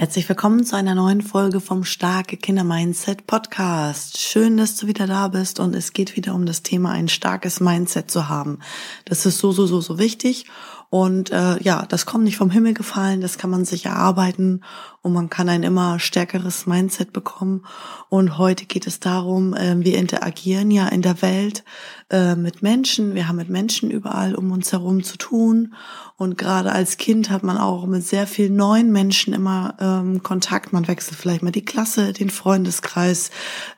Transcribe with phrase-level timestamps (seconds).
[0.00, 4.16] Herzlich willkommen zu einer neuen Folge vom Starke Kinder Mindset Podcast.
[4.16, 7.60] Schön, dass du wieder da bist und es geht wieder um das Thema, ein starkes
[7.60, 8.60] Mindset zu haben.
[9.04, 10.46] Das ist so, so, so, so wichtig
[10.90, 14.64] und äh, ja, das kommt nicht vom Himmel gefallen, das kann man sich erarbeiten
[15.02, 17.64] und man kann ein immer stärkeres Mindset bekommen.
[18.08, 21.62] Und heute geht es darum, äh, wir interagieren ja in der Welt
[22.10, 25.74] äh, mit Menschen, wir haben mit Menschen überall um uns herum zu tun.
[26.16, 30.72] Und gerade als Kind hat man auch mit sehr vielen neuen Menschen immer ähm, Kontakt.
[30.72, 33.30] Man wechselt vielleicht mal die Klasse, den Freundeskreis,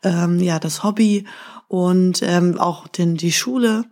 [0.03, 1.27] ähm, ja, das Hobby
[1.73, 3.87] und ähm, auch den, die Schule.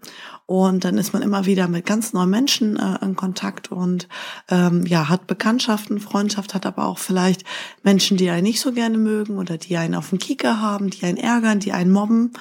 [0.45, 4.07] Und dann ist man immer wieder mit ganz neuen Menschen äh, in Kontakt und
[4.51, 7.43] ähm, ja, hat Bekanntschaften, Freundschaft, hat aber auch vielleicht
[7.83, 11.07] Menschen, die einen nicht so gerne mögen oder die einen auf den Kieker haben, die
[11.07, 12.33] einen ärgern, die einen mobben.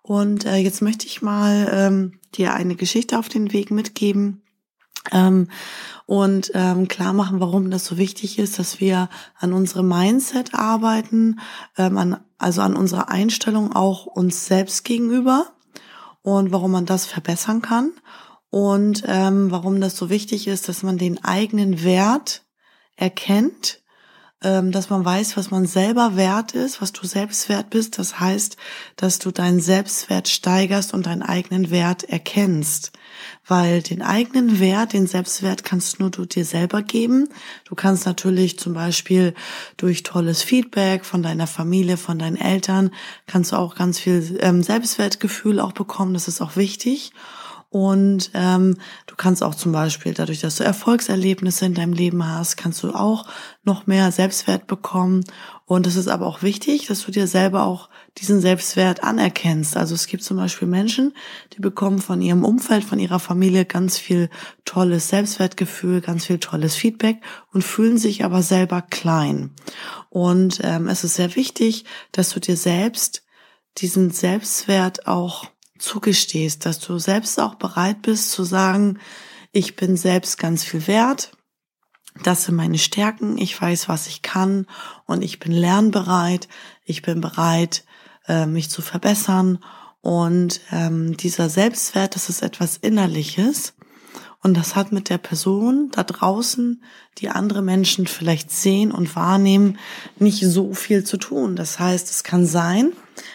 [0.00, 4.40] Und äh, jetzt möchte ich mal ähm, dir eine Geschichte auf den Weg mitgeben.
[5.12, 5.48] Ähm,
[6.06, 11.40] und ähm, klar machen, warum das so wichtig ist, dass wir an unserem Mindset arbeiten,
[11.76, 15.46] ähm, an, also an unserer Einstellung auch uns selbst gegenüber
[16.22, 17.92] und warum man das verbessern kann.
[18.50, 22.44] Und ähm, warum das so wichtig ist, dass man den eigenen Wert
[22.94, 23.82] erkennt,
[24.70, 27.98] dass man weiß, was man selber wert ist, was du selbst wert bist.
[27.98, 28.56] Das heißt,
[28.96, 32.92] dass du deinen Selbstwert steigerst und deinen eigenen Wert erkennst
[33.46, 37.28] weil den eigenen Wert, den Selbstwert kannst nur du dir selber geben.
[37.64, 39.34] Du kannst natürlich zum Beispiel
[39.76, 42.90] durch tolles Feedback von deiner Familie, von deinen Eltern,
[43.26, 46.14] kannst du auch ganz viel ähm, Selbstwertgefühl auch bekommen.
[46.14, 47.12] Das ist auch wichtig.
[47.76, 52.56] Und ähm, du kannst auch zum Beispiel, dadurch, dass du Erfolgserlebnisse in deinem Leben hast,
[52.56, 53.26] kannst du auch
[53.64, 55.24] noch mehr Selbstwert bekommen.
[55.66, 59.76] Und es ist aber auch wichtig, dass du dir selber auch diesen Selbstwert anerkennst.
[59.76, 61.12] Also es gibt zum Beispiel Menschen,
[61.52, 64.30] die bekommen von ihrem Umfeld, von ihrer Familie ganz viel
[64.64, 67.20] tolles Selbstwertgefühl, ganz viel tolles Feedback
[67.52, 69.50] und fühlen sich aber selber klein.
[70.08, 73.22] Und ähm, es ist sehr wichtig, dass du dir selbst
[73.76, 78.98] diesen Selbstwert auch zugestehst, dass du selbst auch bereit bist zu sagen,
[79.52, 81.32] ich bin selbst ganz viel wert,
[82.22, 84.66] das sind meine Stärken, ich weiß, was ich kann
[85.06, 86.48] und ich bin lernbereit,
[86.84, 87.84] ich bin bereit,
[88.26, 89.58] äh, mich zu verbessern.
[90.00, 93.74] Und ähm, dieser Selbstwert, das ist etwas Innerliches.
[94.40, 96.82] Und das hat mit der Person da draußen,
[97.18, 99.78] die andere Menschen vielleicht sehen und wahrnehmen,
[100.18, 101.56] nicht so viel zu tun.
[101.56, 102.92] Das heißt, es kann sein,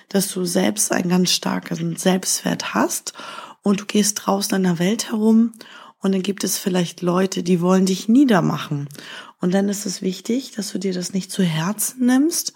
[0.09, 3.13] dass du selbst einen ganz starken Selbstwert hast
[3.63, 5.53] und du gehst draußen in der Welt herum
[5.99, 8.89] und dann gibt es vielleicht Leute, die wollen dich niedermachen.
[9.39, 12.53] Und dann ist es wichtig, dass du dir das nicht zu Herzen nimmst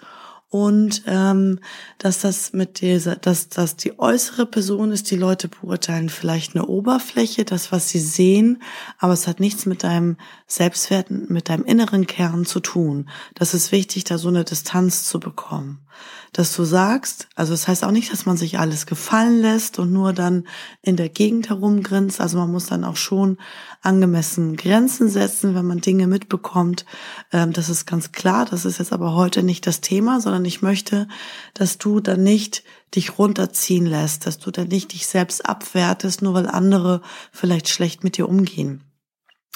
[0.49, 1.59] und ähm,
[1.97, 6.65] dass das mit dieser, dass das die äußere Person ist, die Leute beurteilen vielleicht eine
[6.65, 8.61] Oberfläche, das was sie sehen,
[8.97, 13.09] aber es hat nichts mit deinem Selbstwert, mit deinem inneren Kern zu tun.
[13.33, 15.85] Das ist wichtig, da so eine Distanz zu bekommen
[16.35, 19.79] dass du sagst, also es das heißt auch nicht, dass man sich alles gefallen lässt
[19.79, 20.45] und nur dann
[20.81, 22.19] in der Gegend herumgrinst.
[22.19, 23.37] Also man muss dann auch schon
[23.81, 26.85] angemessen Grenzen setzen, wenn man Dinge mitbekommt.
[27.31, 28.43] Ähm, das ist ganz klar.
[28.43, 31.07] Das ist jetzt aber heute nicht das Thema, sondern ich möchte,
[31.53, 36.33] dass du dann nicht dich runterziehen lässt, dass du dann nicht dich selbst abwertest, nur
[36.33, 37.01] weil andere
[37.31, 38.83] vielleicht schlecht mit dir umgehen.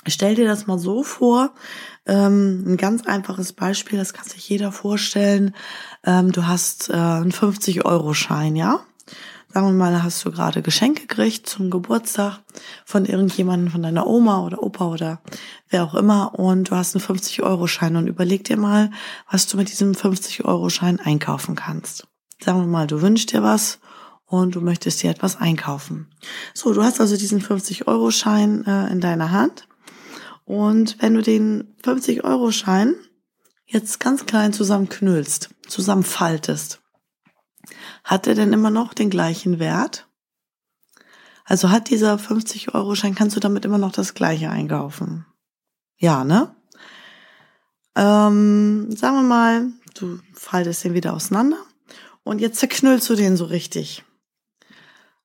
[0.07, 1.51] Stell dir das mal so vor,
[2.05, 5.53] ähm, ein ganz einfaches Beispiel, das kann sich jeder vorstellen.
[6.05, 8.79] Ähm, du hast äh, einen 50-Euro-Schein, ja?
[9.51, 12.39] Sagen wir mal, hast du gerade Geschenke gekriegt zum Geburtstag
[12.85, 15.21] von irgendjemandem, von deiner Oma oder Opa oder
[15.69, 18.91] wer auch immer und du hast einen 50-Euro-Schein und überleg dir mal,
[19.29, 22.07] was du mit diesem 50-Euro-Schein einkaufen kannst.
[22.39, 23.79] Sagen wir mal, du wünschst dir was
[24.27, 26.07] und du möchtest dir etwas einkaufen.
[26.53, 29.67] So, du hast also diesen 50-Euro-Schein äh, in deiner Hand
[30.49, 32.95] und wenn du den 50-Euro-Schein
[33.67, 36.81] jetzt ganz klein zusammenknüllst, zusammenfaltest,
[38.03, 40.07] hat er denn immer noch den gleichen Wert?
[41.45, 45.27] Also hat dieser 50-Euro-Schein, kannst du damit immer noch das gleiche einkaufen?
[45.97, 46.55] Ja, ne?
[47.95, 51.59] Ähm, sagen wir mal, du faltest den wieder auseinander
[52.23, 54.03] und jetzt zerknüllst du den so richtig.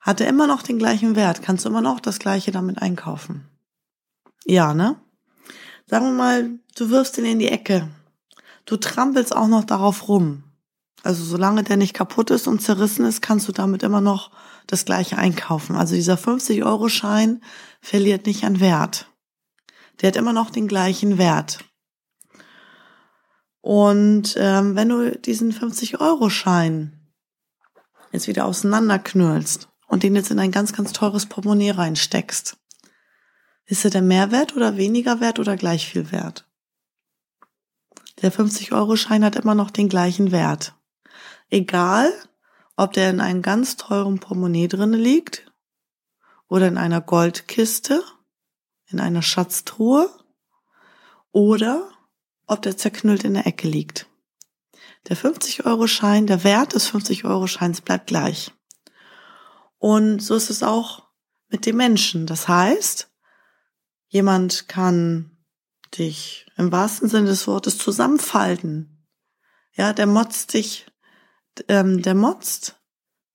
[0.01, 1.41] Hat er immer noch den gleichen Wert?
[1.41, 3.49] Kannst du immer noch das gleiche damit einkaufen?
[4.45, 5.01] Ja, ne?
[5.87, 7.89] Sagen wir mal, du wirfst ihn in die Ecke.
[8.67, 10.45] du trampelst auch noch darauf rum.
[11.03, 14.31] Also solange der nicht kaputt ist und zerrissen ist, kannst du damit immer noch
[14.67, 15.77] das gleiche einkaufen.
[15.77, 17.43] Also dieser 50-Euro-Schein
[17.83, 19.13] verliert nicht an Wert.
[20.01, 21.63] Der hat immer noch den gleichen Wert.
[23.61, 26.99] Und ähm, wenn du diesen 50-Euro-Schein
[28.13, 32.57] jetzt wieder auseinanderknüllst und den jetzt in ein ganz, ganz teures Portemonnaie reinsteckst,
[33.67, 36.47] ist er der Mehrwert oder weniger wert oder gleich viel wert?
[38.23, 40.75] Der 50-Euro-Schein hat immer noch den gleichen Wert.
[41.51, 42.13] Egal,
[42.77, 45.51] ob der in einem ganz teuren Portemonnaie drinne liegt
[46.49, 48.03] oder in einer Goldkiste,
[48.87, 50.09] in einer Schatztruhe
[51.33, 51.91] oder
[52.47, 54.07] ob der zerknüllt in der Ecke liegt.
[55.09, 58.53] Der 50-Euro-Schein, der Wert des 50-Euro-Scheins bleibt gleich.
[59.79, 61.09] Und so ist es auch
[61.49, 62.27] mit dem Menschen.
[62.27, 63.11] Das heißt,
[64.15, 65.37] jemand kann
[65.99, 69.05] dich im wahrsten Sinne des Wortes zusammenfalten.
[69.73, 70.87] Ja, der motzt dich
[71.69, 72.77] ähm, der motzt,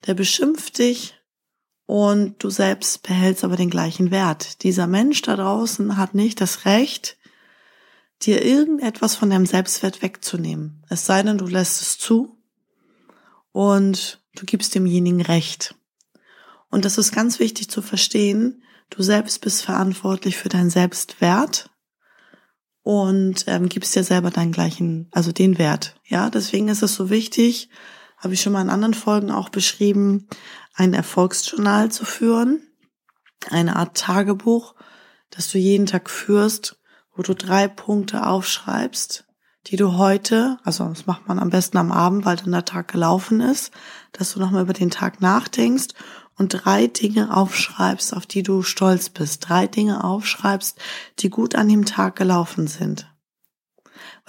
[0.06, 1.16] der beschimpft dich
[1.86, 4.64] und du selbst behältst aber den gleichen Wert.
[4.64, 7.18] Dieser Mensch da draußen hat nicht das Recht,
[8.22, 10.86] dir irgendetwas von deinem Selbstwert wegzunehmen.
[10.90, 12.38] Es sei denn, du lässt es zu
[13.52, 15.76] und du gibst demjenigen Recht.
[16.70, 18.64] Und das ist ganz wichtig zu verstehen.
[18.90, 21.70] Du selbst bist verantwortlich für deinen Selbstwert
[22.82, 25.96] und ähm, gibst dir selber deinen gleichen, also den Wert.
[26.06, 27.70] Ja, deswegen ist es so wichtig,
[28.18, 30.28] habe ich schon mal in anderen Folgen auch beschrieben,
[30.74, 32.62] ein Erfolgsjournal zu führen,
[33.50, 34.76] eine Art Tagebuch,
[35.30, 36.80] das du jeden Tag führst,
[37.16, 39.26] wo du drei Punkte aufschreibst,
[39.68, 42.92] die du heute, also das macht man am besten am Abend, weil dann der Tag
[42.92, 43.72] gelaufen ist,
[44.14, 45.94] dass du nochmal über den Tag nachdenkst
[46.40, 49.48] und drei Dinge aufschreibst, auf die du stolz bist.
[49.48, 50.80] Drei Dinge aufschreibst,
[51.20, 53.08] die gut an dem Tag gelaufen sind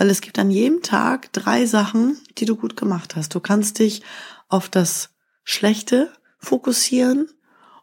[0.01, 3.35] weil es gibt an jedem Tag drei Sachen, die du gut gemacht hast.
[3.35, 4.03] Du kannst dich
[4.49, 5.11] auf das
[5.45, 7.29] Schlechte fokussieren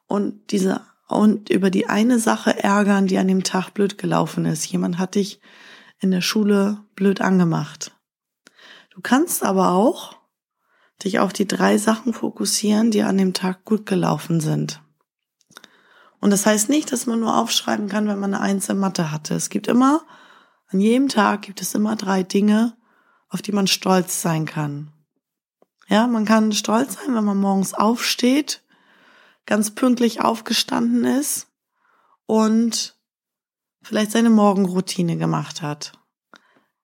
[0.08, 4.66] und diese und über die eine Sache ärgern, die an dem Tag blöd gelaufen ist.
[4.66, 5.40] Jemand hat dich
[6.00, 7.92] in der Schule blöd angemacht.
[8.90, 10.18] Du kannst aber auch
[11.04, 14.82] dich auf die drei Sachen fokussieren, die an dem Tag gut gelaufen sind.
[16.20, 19.12] Und das heißt nicht, dass man nur aufschreiben kann, wenn man eine Eins in Mathe
[19.12, 19.36] hatte.
[19.36, 20.02] Es gibt immer
[20.70, 22.76] an jedem Tag gibt es immer drei Dinge,
[23.30, 24.92] auf die man stolz sein kann.
[25.88, 28.64] Ja, man kann stolz sein, wenn man morgens aufsteht,
[29.46, 31.48] ganz pünktlich aufgestanden ist
[32.26, 32.98] und
[33.82, 35.94] vielleicht seine Morgenroutine gemacht hat.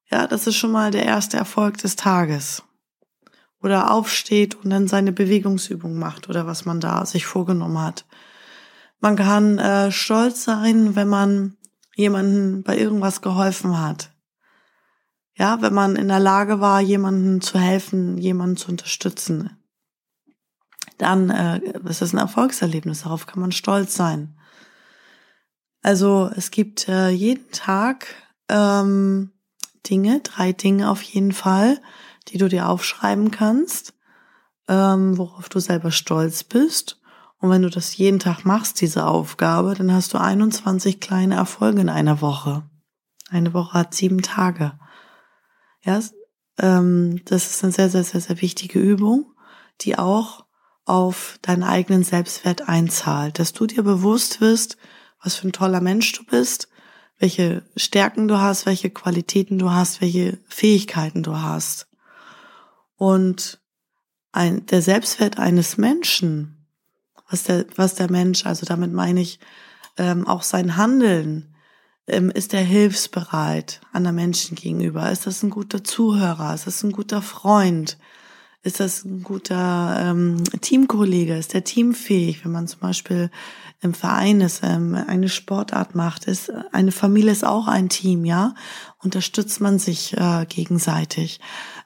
[0.10, 2.64] Ja, das ist schon mal der erste Erfolg des Tages.
[3.64, 8.06] Oder aufsteht und dann seine Bewegungsübung macht oder was man da sich vorgenommen hat.
[9.00, 11.58] Man kann äh, stolz sein, wenn man
[11.96, 14.12] jemanden bei irgendwas geholfen hat.
[15.36, 19.58] Ja, wenn man in der Lage war, jemanden zu helfen, jemanden zu unterstützen,
[20.98, 23.04] dann äh, ist das ein Erfolgserlebnis.
[23.04, 24.38] Darauf kann man stolz sein.
[25.82, 28.08] Also es gibt äh, jeden Tag
[28.48, 29.32] ähm,
[29.90, 31.82] Dinge, drei Dinge auf jeden Fall,
[32.30, 33.94] die du dir aufschreiben kannst,
[34.68, 37.00] ähm, worauf du selber stolz bist
[37.44, 41.82] und wenn du das jeden Tag machst, diese Aufgabe, dann hast du 21 kleine Erfolge
[41.82, 42.64] in einer Woche.
[43.30, 44.80] Eine Woche hat sieben Tage.
[45.84, 46.00] Ja,
[46.58, 49.34] ähm, das ist eine sehr, sehr, sehr, sehr wichtige Übung,
[49.82, 50.46] die auch
[50.86, 54.78] auf deinen eigenen Selbstwert einzahlt, dass du dir bewusst wirst,
[55.22, 56.70] was für ein toller Mensch du bist,
[57.20, 61.88] welche Stärken du hast, welche Qualitäten du hast, welche Fähigkeiten du hast.
[63.12, 63.60] Und
[64.32, 66.64] ein, der Selbstwert eines Menschen
[67.34, 69.40] was der, was der Mensch, also damit meine ich
[69.98, 71.56] ähm, auch sein Handeln,
[72.06, 75.12] ähm, ist er hilfsbereit anderen Menschen gegenüber?
[75.12, 76.54] Ist das ein guter Zuhörer?
[76.54, 77.98] Ist das ein guter Freund?
[78.64, 81.36] Ist das ein guter ähm, Teamkollege?
[81.36, 83.30] Ist der teamfähig, wenn man zum Beispiel
[83.82, 86.26] im Verein ist, ähm, eine Sportart macht?
[86.26, 88.56] Ist eine Familie ist auch ein Team, ja?
[89.04, 91.42] Unterstützt man sich äh, gegenseitig?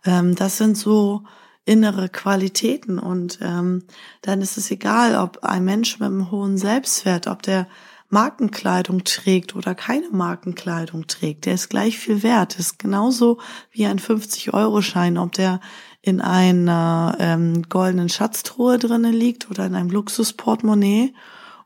[0.05, 1.23] Ähm, das sind so
[1.65, 3.83] innere Qualitäten und ähm,
[4.21, 7.67] dann ist es egal, ob ein Mensch mit einem hohen Selbstwert, ob der
[8.09, 12.57] Markenkleidung trägt oder keine Markenkleidung trägt, der ist gleich viel wert.
[12.57, 13.39] Ist genauso
[13.71, 15.59] wie ein 50-Euro-Schein, ob der
[16.07, 21.13] in einer ähm, goldenen Schatztruhe drinnen liegt oder in einem Luxusportemonnaie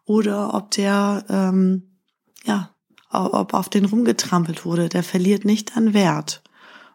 [0.06, 1.98] oder ob der ähm,
[2.44, 2.72] ja
[3.12, 6.42] ob auf den rumgetrampelt wurde, der verliert nicht an Wert.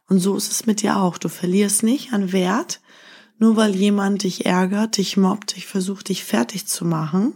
[0.09, 1.19] Und so ist es mit dir auch.
[1.19, 2.81] Du verlierst nicht an Wert,
[3.38, 7.35] nur weil jemand dich ärgert, dich mobbt, dich versucht, dich fertig zu machen.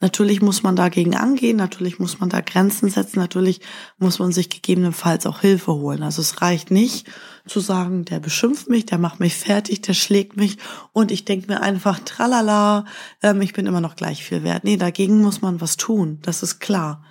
[0.00, 3.60] Natürlich muss man dagegen angehen, natürlich muss man da Grenzen setzen, natürlich
[3.98, 6.02] muss man sich gegebenenfalls auch Hilfe holen.
[6.02, 7.06] Also es reicht nicht
[7.46, 10.58] zu sagen, der beschimpft mich, der macht mich fertig, der schlägt mich
[10.92, 12.84] und ich denke mir einfach, tralala,
[13.22, 14.64] ähm, ich bin immer noch gleich viel wert.
[14.64, 17.04] Nee, dagegen muss man was tun, das ist klar.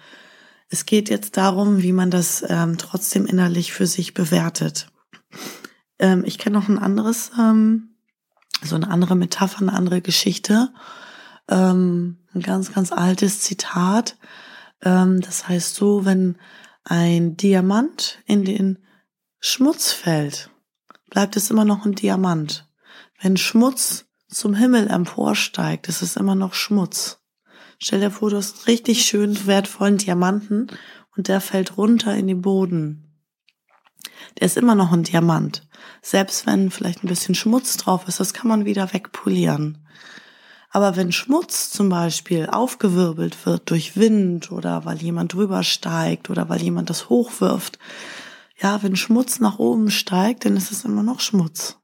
[0.69, 4.87] Es geht jetzt darum, wie man das ähm, trotzdem innerlich für sich bewertet.
[5.99, 7.31] Ähm, ich kenne noch ein anderes,
[8.63, 10.69] so eine andere Metapher, eine andere Geschichte
[11.49, 14.17] ähm, ein ganz, ganz altes Zitat.
[14.81, 16.37] Ähm, das heißt so, wenn
[16.83, 18.79] ein Diamant in den
[19.39, 20.49] Schmutz fällt,
[21.09, 22.67] bleibt es immer noch ein Diamant.
[23.21, 27.19] Wenn Schmutz zum Himmel emporsteigt, ist es immer noch Schmutz.
[27.77, 30.67] Stell dir vor, du hast einen richtig schön wertvollen Diamanten
[31.15, 33.13] und der fällt runter in den Boden.
[34.39, 35.67] Der ist immer noch ein Diamant.
[36.01, 39.85] Selbst wenn vielleicht ein bisschen Schmutz drauf ist, das kann man wieder wegpolieren.
[40.75, 46.49] Aber wenn Schmutz zum Beispiel aufgewirbelt wird durch Wind oder weil jemand drüber steigt oder
[46.49, 47.77] weil jemand das hochwirft,
[48.59, 51.77] ja, wenn Schmutz nach oben steigt, dann ist es immer noch Schmutz.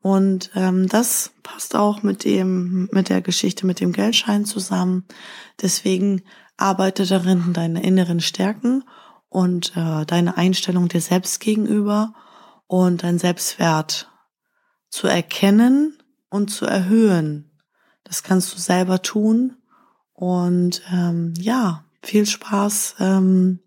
[0.00, 5.04] Und ähm, das passt auch mit dem mit der Geschichte mit dem Geldschein zusammen.
[5.60, 6.22] Deswegen
[6.56, 8.82] arbeite darin deine inneren Stärken
[9.28, 12.12] und äh, deine Einstellung dir selbst gegenüber
[12.66, 14.10] und dein Selbstwert
[14.88, 15.96] zu erkennen
[16.28, 17.51] und zu erhöhen.
[18.12, 19.56] Das kannst du selber tun.
[20.12, 23.60] Und ähm, ja, viel Spaß, ähm,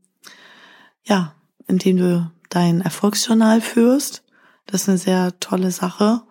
[1.04, 1.34] ja,
[1.66, 4.22] indem du dein Erfolgsjournal führst.
[4.68, 6.22] Das ist eine sehr tolle Sache.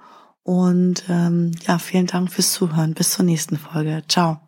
[0.45, 2.95] Und ähm, ja, vielen Dank fürs Zuhören.
[2.95, 4.05] Bis zur nächsten Folge.
[4.09, 4.39] Ciao.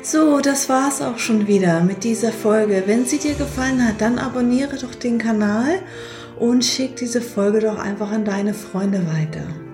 [0.00, 2.84] So, das war's auch schon wieder mit dieser Folge.
[2.86, 5.82] Wenn sie dir gefallen hat, dann abonniere doch den Kanal
[6.38, 9.73] und schick diese Folge doch einfach an deine Freunde weiter.